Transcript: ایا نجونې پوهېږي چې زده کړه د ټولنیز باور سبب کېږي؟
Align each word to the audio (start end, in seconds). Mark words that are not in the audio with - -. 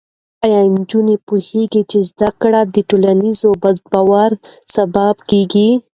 ایا 0.45 0.61
نجونې 0.75 1.15
پوهېږي 1.27 1.81
چې 1.91 1.99
زده 2.09 2.29
کړه 2.41 2.61
د 2.73 2.75
ټولنیز 2.89 3.39
باور 3.91 4.31
سبب 4.75 5.15
کېږي؟ 5.29 5.69